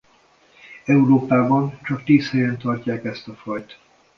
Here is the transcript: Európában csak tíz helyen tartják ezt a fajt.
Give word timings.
Európában 0.85 1.79
csak 1.83 2.03
tíz 2.03 2.29
helyen 2.29 2.57
tartják 2.57 3.03
ezt 3.03 3.27
a 3.27 3.33
fajt. 3.35 3.79